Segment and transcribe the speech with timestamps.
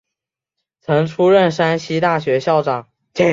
[0.79, 2.87] 曾出任山西大学校长。